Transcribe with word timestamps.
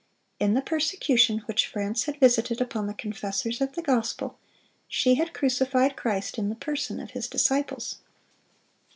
In 0.39 0.55
the 0.55 0.63
persecution 0.63 1.43
which 1.45 1.67
France 1.67 2.05
had 2.05 2.19
visited 2.19 2.59
upon 2.59 2.87
the 2.87 2.95
confessors 2.95 3.61
of 3.61 3.73
the 3.73 3.83
gospel, 3.83 4.39
she 4.87 5.13
had 5.13 5.31
crucified 5.31 5.95
Christ 5.95 6.39
in 6.39 6.49
the 6.49 6.55
person 6.55 6.99
of 6.99 7.11
His 7.11 7.27
disciples. 7.27 7.99